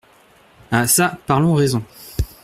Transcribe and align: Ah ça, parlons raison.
Ah 0.71 0.87
ça, 0.87 1.19
parlons 1.27 1.53
raison. 1.53 1.83